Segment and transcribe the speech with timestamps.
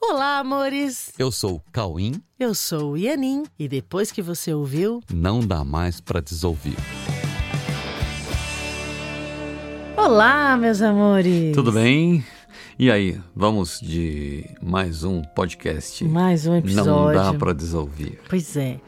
[0.00, 1.12] Olá, amores!
[1.18, 2.22] Eu sou o Cauim.
[2.38, 3.44] Eu sou o Ianin.
[3.58, 6.76] E depois que você ouviu, Não dá mais pra desouvir.
[9.96, 11.54] Olá, meus amores!
[11.54, 12.24] Tudo bem?
[12.78, 16.04] E aí, vamos de mais um podcast.
[16.04, 17.18] Mais um Não episódio.
[17.20, 18.20] dá pra desouvir.
[18.28, 18.80] Pois é.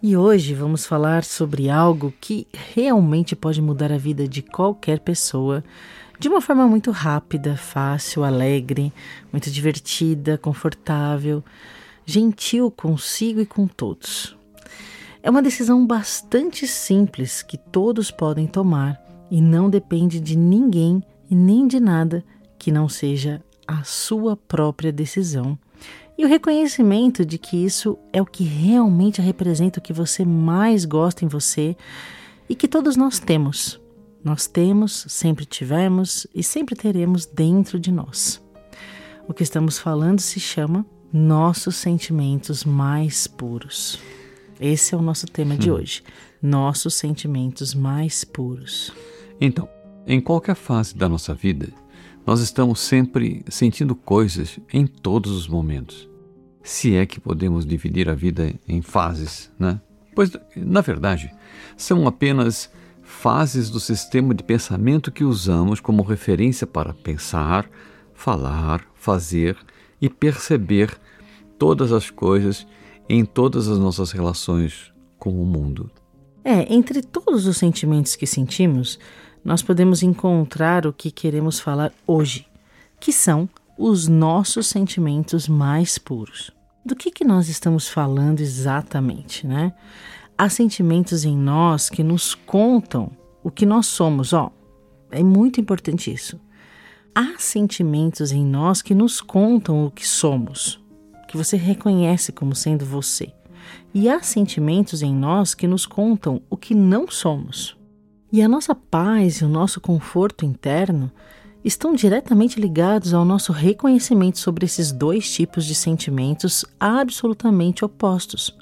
[0.00, 5.64] E hoje vamos falar sobre algo que realmente pode mudar a vida de qualquer pessoa
[6.20, 8.92] de uma forma muito rápida, fácil, alegre,
[9.32, 11.42] muito divertida, confortável,
[12.06, 14.36] gentil consigo e com todos.
[15.20, 21.34] É uma decisão bastante simples que todos podem tomar e não depende de ninguém e
[21.34, 22.24] nem de nada
[22.56, 25.58] que não seja a sua própria decisão.
[26.18, 30.84] E o reconhecimento de que isso é o que realmente representa o que você mais
[30.84, 31.76] gosta em você
[32.48, 33.80] e que todos nós temos.
[34.24, 38.42] Nós temos, sempre tivemos e sempre teremos dentro de nós.
[39.28, 44.00] O que estamos falando se chama nossos sentimentos mais puros.
[44.60, 46.02] Esse é o nosso tema de hoje.
[46.42, 48.92] Nossos sentimentos mais puros.
[49.40, 49.68] Então,
[50.04, 51.68] em qualquer fase da nossa vida,
[52.26, 56.07] nós estamos sempre sentindo coisas em todos os momentos.
[56.68, 59.80] Se é que podemos dividir a vida em fases, né?
[60.14, 61.32] Pois, na verdade,
[61.78, 62.70] são apenas
[63.02, 67.66] fases do sistema de pensamento que usamos como referência para pensar,
[68.12, 69.56] falar, fazer
[69.98, 70.94] e perceber
[71.58, 72.66] todas as coisas
[73.08, 75.90] em todas as nossas relações com o mundo.
[76.44, 78.98] É, entre todos os sentimentos que sentimos,
[79.42, 82.46] nós podemos encontrar o que queremos falar hoje,
[83.00, 86.57] que são os nossos sentimentos mais puros.
[86.88, 89.74] Do que, que nós estamos falando exatamente, né?
[90.38, 93.10] Há sentimentos em nós que nos contam
[93.44, 94.50] o que nós somos, ó.
[95.10, 96.40] É muito importante isso.
[97.14, 100.82] Há sentimentos em nós que nos contam o que somos,
[101.28, 103.34] que você reconhece como sendo você.
[103.92, 107.76] E há sentimentos em nós que nos contam o que não somos.
[108.32, 111.12] E a nossa paz e o nosso conforto interno
[111.64, 118.56] estão diretamente ligados ao nosso reconhecimento sobre esses dois tipos de sentimentos absolutamente opostos,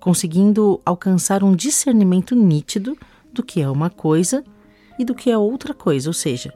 [0.00, 2.96] conseguindo alcançar um discernimento nítido
[3.32, 4.44] do que é uma coisa
[4.98, 6.52] e do que é outra coisa, ou seja,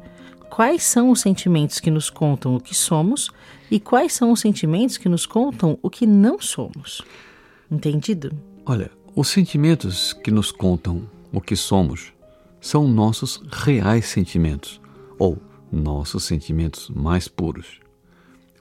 [0.50, 3.30] quais são os sentimentos que nos contam o que somos
[3.70, 7.02] e quais são os sentimentos que nos contam o que não somos.
[7.70, 8.30] Entendido?
[8.64, 12.12] Olha, os sentimentos que nos contam o que somos
[12.60, 14.80] são nossos reais sentimentos,
[15.18, 15.38] ou
[15.70, 17.80] nossos sentimentos mais puros.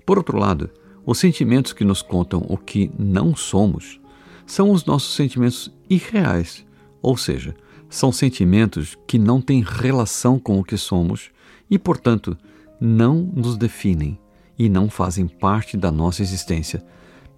[0.05, 0.69] Por outro lado,
[1.05, 3.99] os sentimentos que nos contam o que não somos
[4.45, 6.65] são os nossos sentimentos irreais,
[7.01, 7.55] ou seja,
[7.89, 11.31] são sentimentos que não têm relação com o que somos
[11.69, 12.37] e, portanto,
[12.79, 14.19] não nos definem
[14.57, 16.83] e não fazem parte da nossa existência,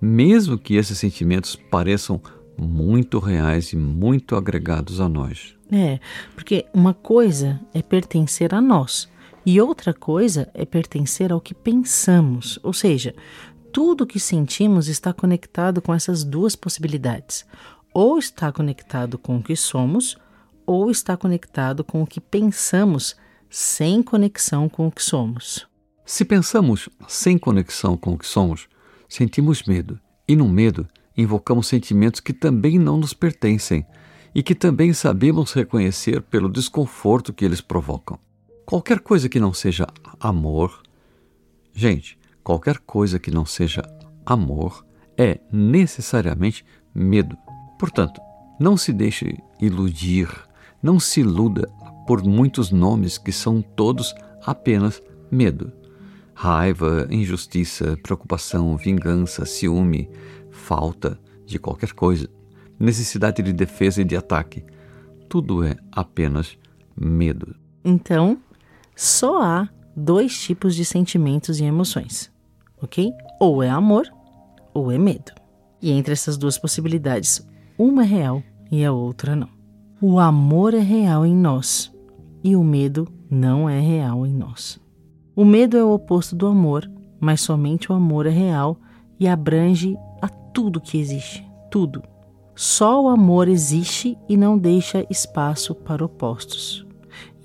[0.01, 2.21] mesmo que esses sentimentos pareçam
[2.57, 5.55] muito reais e muito agregados a nós.
[5.71, 5.99] É,
[6.33, 9.09] porque uma coisa é pertencer a nós
[9.49, 13.15] e outra coisa é pertencer ao que pensamos, ou seja,
[13.71, 17.45] tudo o que sentimos está conectado com essas duas possibilidades.
[17.93, 20.17] Ou está conectado com o que somos,
[20.65, 23.15] ou está conectado com o que pensamos
[23.49, 25.65] sem conexão com o que somos.
[26.05, 28.67] Se pensamos sem conexão com o que somos,
[29.07, 29.97] sentimos medo,
[30.27, 30.85] e no medo
[31.15, 33.85] invocamos sentimentos que também não nos pertencem
[34.35, 38.19] e que também sabemos reconhecer pelo desconforto que eles provocam.
[38.69, 39.87] Qualquer coisa que não seja
[40.19, 40.83] amor,
[41.73, 43.81] gente, qualquer coisa que não seja
[44.25, 44.85] amor
[45.17, 47.37] é necessariamente medo.
[47.79, 48.19] Portanto,
[48.59, 50.27] não se deixe iludir,
[50.83, 51.65] não se iluda
[52.05, 54.13] por muitos nomes que são todos
[54.45, 55.01] apenas
[55.31, 55.71] medo.
[56.33, 60.09] Raiva, injustiça, preocupação, vingança, ciúme,
[60.51, 62.29] falta de qualquer coisa,
[62.77, 64.65] necessidade de defesa e de ataque.
[65.29, 66.57] Tudo é apenas
[66.97, 67.55] medo.
[67.81, 68.41] Então,
[68.97, 72.31] só há dois tipos de sentimentos e emoções,
[72.81, 73.13] ok?
[73.39, 74.11] Ou é amor
[74.73, 75.31] ou é medo.
[75.79, 77.47] E entre essas duas possibilidades,
[77.77, 78.41] uma é real
[78.71, 79.49] e a outra não.
[80.01, 81.93] O amor é real em nós
[82.43, 84.79] e o medo não é real em nós.
[85.35, 86.89] O medo é o oposto do amor,
[87.19, 88.79] mas somente o amor é real
[89.19, 92.01] e abrange a tudo que existe, tudo.
[92.55, 96.86] Só o amor existe e não deixa espaço para opostos.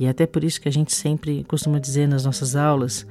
[0.03, 3.07] E é até por isso que a gente sempre costuma dizer nas nossas aulas,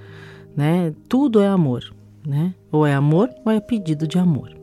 [0.53, 0.93] né?
[1.07, 1.85] Tudo é amor,
[2.27, 2.53] né?
[2.69, 4.53] Ou é amor ou é pedido de amor.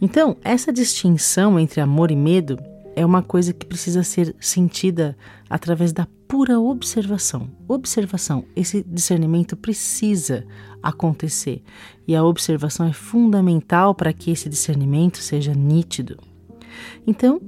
[0.00, 2.58] Então, essa distinção entre amor e medo
[2.96, 5.14] é uma coisa que precisa ser sentida
[5.50, 7.50] através da pura observação.
[7.68, 10.46] Observação, esse discernimento precisa
[10.82, 11.62] acontecer.
[12.08, 16.18] E a observação é fundamental para que esse discernimento seja nítido.
[17.06, 17.38] Então,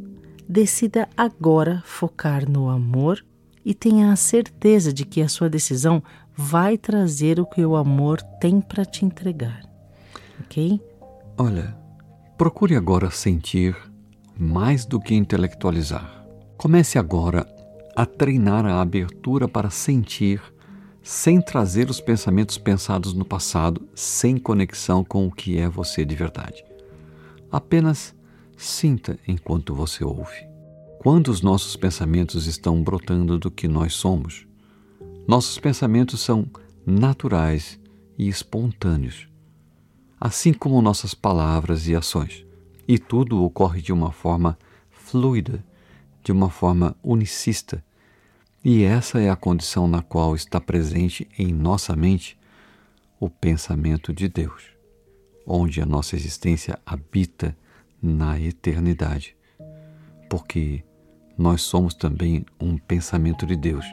[0.47, 3.25] decida agora focar no amor
[3.67, 6.01] e tenha a certeza de que a sua decisão
[6.37, 9.69] vai trazer o que o amor tem para te entregar.
[10.41, 10.81] Ok?
[11.37, 11.77] Olha,
[12.39, 13.77] procure agora sentir
[14.39, 16.25] mais do que intelectualizar.
[16.57, 17.45] Comece agora
[17.97, 20.41] a treinar a abertura para sentir,
[21.03, 26.15] sem trazer os pensamentos pensados no passado, sem conexão com o que é você de
[26.15, 26.65] verdade.
[27.51, 28.15] Apenas
[28.57, 30.56] sinta enquanto você ouve.
[30.99, 34.47] Quando os nossos pensamentos estão brotando do que nós somos,
[35.29, 36.49] nossos pensamentos são
[36.85, 37.79] naturais
[38.19, 39.29] e espontâneos,
[40.21, 42.45] assim como nossas palavras e ações.
[42.89, 44.59] E tudo ocorre de uma forma
[44.91, 45.65] fluida,
[46.23, 47.85] de uma forma unicista.
[48.65, 52.39] E essa é a condição na qual está presente em nossa mente
[53.19, 54.71] o pensamento de Deus,
[55.47, 57.57] onde a nossa existência habita
[58.03, 59.37] na eternidade.
[60.37, 60.85] Porque
[61.39, 63.87] nós somos também um pensamento de Deus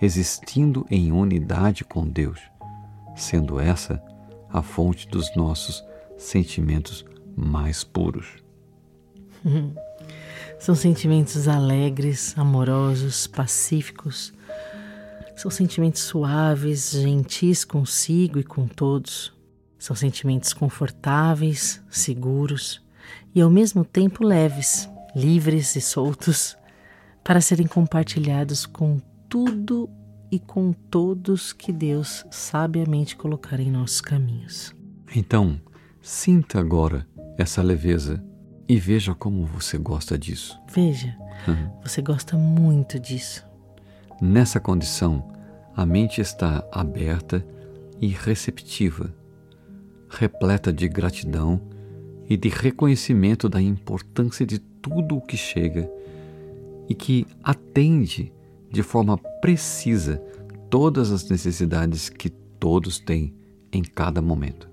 [0.00, 2.40] existindo em unidade com Deus,
[3.14, 4.02] sendo essa
[4.48, 5.84] a fonte dos nossos
[6.16, 7.04] sentimentos
[7.36, 8.26] mais puros.
[10.58, 14.32] São sentimentos alegres, amorosos, pacíficos.
[15.36, 19.30] São sentimentos suaves, gentis consigo e com todos.
[19.78, 22.82] São sentimentos confortáveis, seguros
[23.34, 26.58] e ao mesmo tempo leves, livres e soltos
[27.24, 29.88] para serem compartilhados com tudo
[30.30, 34.74] e com todos que Deus sabiamente colocar em nossos caminhos.
[35.14, 35.58] Então,
[36.02, 37.06] sinta agora
[37.38, 38.22] essa leveza
[38.68, 40.60] e veja como você gosta disso.
[40.70, 41.16] Veja,
[41.48, 41.70] uhum.
[41.82, 43.42] você gosta muito disso.
[44.20, 45.32] Nessa condição,
[45.74, 47.42] a mente está aberta
[48.02, 49.14] e receptiva,
[50.10, 51.58] repleta de gratidão
[52.28, 55.90] e de reconhecimento da importância de tudo o que chega
[56.88, 58.32] e que atende
[58.70, 60.22] de forma precisa
[60.70, 63.34] todas as necessidades que todos têm
[63.72, 64.68] em cada momento.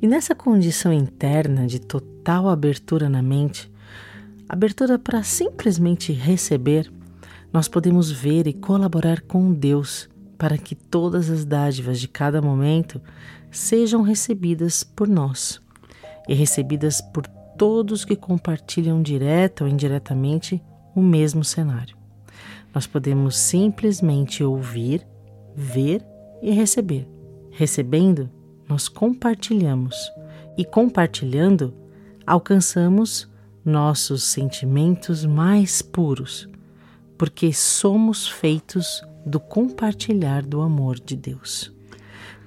[0.00, 3.70] E nessa condição interna de total abertura na mente,
[4.48, 6.90] abertura para simplesmente receber,
[7.52, 10.08] nós podemos ver e colaborar com Deus
[10.38, 13.00] para que todas as dádivas de cada momento
[13.50, 15.60] sejam recebidas por nós
[16.28, 17.26] e recebidas por
[17.60, 20.62] todos que compartilham direta ou indiretamente
[20.96, 21.94] o mesmo cenário.
[22.74, 25.06] Nós podemos simplesmente ouvir,
[25.54, 26.02] ver
[26.40, 27.06] e receber.
[27.50, 28.30] Recebendo,
[28.66, 29.94] nós compartilhamos
[30.56, 31.74] e compartilhando,
[32.26, 33.28] alcançamos
[33.62, 36.48] nossos sentimentos mais puros,
[37.18, 41.70] porque somos feitos do compartilhar do amor de Deus.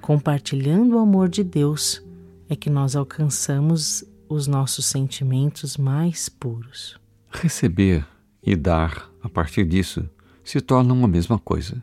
[0.00, 2.04] Compartilhando o amor de Deus
[2.48, 6.98] é que nós alcançamos os nossos sentimentos mais puros.
[7.30, 8.06] Receber
[8.42, 10.08] e dar, a partir disso,
[10.42, 11.82] se tornam a mesma coisa.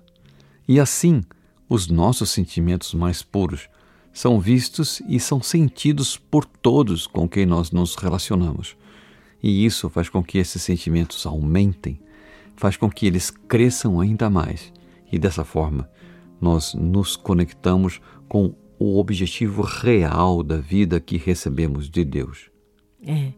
[0.67, 1.23] E assim,
[1.67, 3.69] os nossos sentimentos mais puros
[4.13, 8.75] são vistos e são sentidos por todos com quem nós nos relacionamos.
[9.41, 11.99] E isso faz com que esses sentimentos aumentem,
[12.55, 14.71] faz com que eles cresçam ainda mais.
[15.11, 15.89] E dessa forma,
[16.39, 18.53] nós nos conectamos com
[18.83, 22.49] o objetivo real da vida que recebemos de Deus.
[23.05, 23.31] É,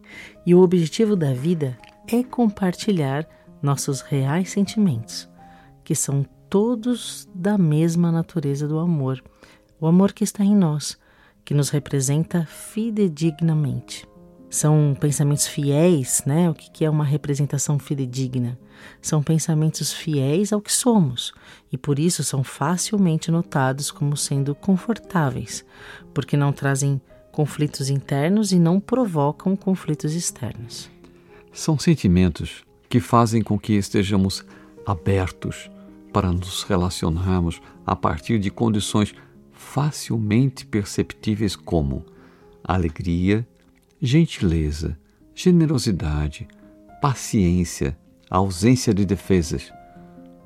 [0.46, 1.78] e o objetivo da vida
[2.10, 3.28] é compartilhar
[3.60, 5.28] nossos reais sentimentos,
[5.84, 9.22] que são todos da mesma natureza do amor,
[9.78, 10.98] o amor que está em nós,
[11.44, 14.08] que nos representa fidedignamente.
[14.54, 16.48] São pensamentos fiéis, né?
[16.48, 18.56] O que é uma representação fidedigna?
[19.02, 21.34] São pensamentos fiéis ao que somos
[21.72, 25.64] e por isso são facilmente notados como sendo confortáveis,
[26.14, 27.00] porque não trazem
[27.32, 30.88] conflitos internos e não provocam conflitos externos.
[31.52, 34.44] São sentimentos que fazem com que estejamos
[34.86, 35.68] abertos
[36.12, 39.12] para nos relacionarmos a partir de condições
[39.52, 42.06] facilmente perceptíveis como
[42.62, 43.44] alegria,
[44.04, 44.98] gentileza,
[45.34, 46.46] generosidade,
[47.00, 47.96] paciência,
[48.30, 49.72] ausência de defesas,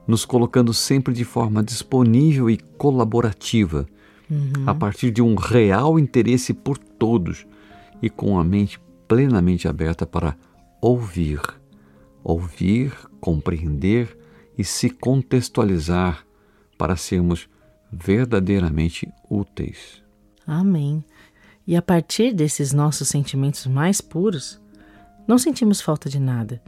[0.06, 3.86] nos colocando sempre de forma disponível e colaborativa,
[4.30, 4.64] uhum.
[4.66, 7.46] a partir de um real interesse por todos
[8.00, 10.36] e com a mente plenamente aberta para
[10.80, 11.40] ouvir
[12.28, 14.18] ouvir, compreender
[14.56, 16.26] e se contextualizar
[16.76, 17.48] para sermos
[17.90, 20.02] verdadeiramente úteis.
[20.46, 21.02] Amém.
[21.68, 24.58] E a partir desses nossos sentimentos mais puros,
[25.26, 26.62] não sentimos falta de nada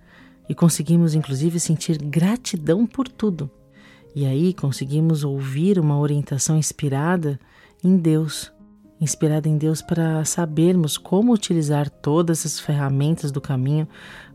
[0.47, 3.50] e conseguimos inclusive sentir gratidão por tudo.
[4.14, 7.40] E aí conseguimos ouvir uma orientação inspirada
[7.83, 8.52] em Deus,
[9.00, 13.88] inspirada em Deus para sabermos como utilizar todas as ferramentas do caminho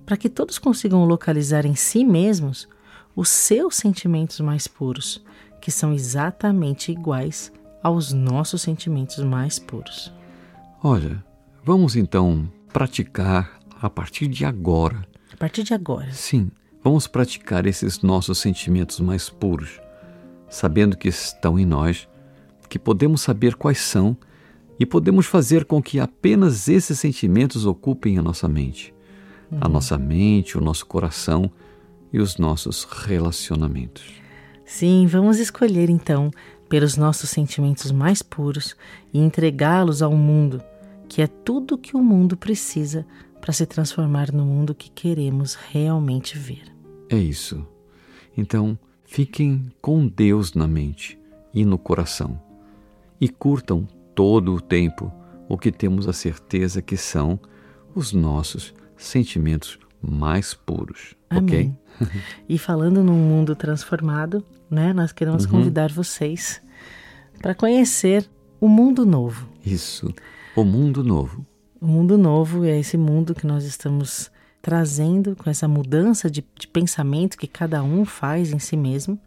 [0.04, 2.68] para que todos consigam localizar em si mesmos
[3.16, 5.24] os seus sentimentos mais puros,
[5.62, 7.52] que são exatamente iguais
[7.84, 10.12] aos nossos sentimentos mais puros.
[10.88, 11.26] Olha,
[11.64, 15.04] vamos então praticar a partir de agora.
[15.34, 16.12] A partir de agora.
[16.12, 16.52] Sim,
[16.84, 19.82] vamos praticar esses nossos sentimentos mais puros,
[20.48, 22.08] sabendo que estão em nós,
[22.70, 24.16] que podemos saber quais são
[24.80, 28.94] e podemos fazer com que apenas esses sentimentos ocupem a nossa mente,
[29.52, 29.58] uhum.
[29.62, 31.52] a nossa mente, o nosso coração
[32.14, 34.04] e os nossos relacionamentos.
[34.64, 36.30] Sim, vamos escolher então
[36.70, 38.76] pelos nossos sentimentos mais puros
[39.12, 40.64] e entregá-los ao mundo,
[41.08, 43.06] que é tudo que o mundo precisa
[43.40, 46.64] para se transformar no mundo que queremos realmente ver.
[47.10, 47.66] É isso.
[48.36, 51.20] Então, fiquem com Deus na mente
[51.54, 52.40] e no coração
[53.20, 55.12] e curtam todo o tempo
[55.48, 57.40] o que temos a certeza que são
[57.94, 61.16] os nossos sentimentos mais puros.
[61.30, 61.78] Amém.
[62.02, 62.12] Ok?
[62.50, 65.52] e falando num mundo transformado, né, nós queremos uhum.
[65.52, 66.62] convidar vocês
[67.42, 69.48] para conhecer o mundo novo.
[69.66, 70.14] Isso,
[70.56, 71.46] o mundo novo.
[71.82, 74.32] O mundo novo é esse mundo que nós estamos
[74.62, 79.20] trazendo com essa mudança de, de pensamento que cada um faz em si mesmo.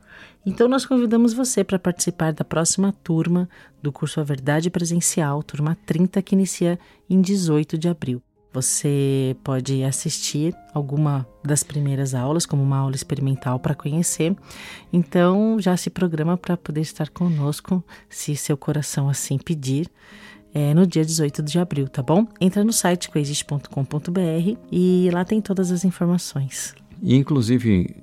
[0.44, 3.48] Então, nós convidamos você para participar da próxima turma
[3.82, 8.22] do curso A Verdade Presencial, turma 30, que inicia em 18 de abril.
[8.52, 14.34] Você pode assistir alguma das primeiras aulas, como uma aula experimental para conhecer.
[14.90, 19.88] Então, já se programa para poder estar conosco, se seu coração assim pedir
[20.58, 22.26] é, no dia 18 de abril, tá bom?
[22.40, 26.74] Entra no site coexiste.com.br e lá tem todas as informações.
[27.00, 27.94] E inclusive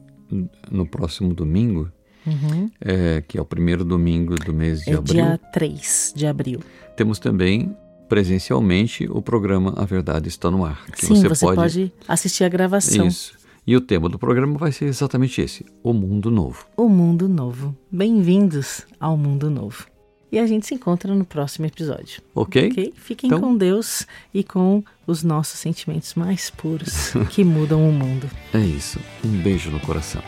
[0.72, 1.92] no próximo domingo,
[2.26, 2.72] uhum.
[2.80, 5.16] é, que é o primeiro domingo do mês de é abril.
[5.16, 6.62] Dia 3 de abril.
[6.96, 7.76] Temos também
[8.08, 10.86] presencialmente o programa A Verdade Está no Ar.
[10.86, 11.58] Que Sim, você, você pode...
[11.58, 13.06] pode assistir a gravação.
[13.06, 13.34] Isso.
[13.68, 16.66] E o tema do programa vai ser exatamente esse: O Mundo Novo.
[16.78, 17.76] O Mundo Novo.
[17.92, 19.95] Bem-vindos ao Mundo Novo.
[20.36, 22.22] E a gente se encontra no próximo episódio.
[22.36, 22.68] Ok?
[22.70, 22.94] Ok?
[22.98, 23.40] Fiquem então...
[23.40, 28.30] com Deus e com os nossos sentimentos mais puros que mudam o mundo.
[28.54, 29.00] É isso.
[29.24, 30.22] Um beijo no coração.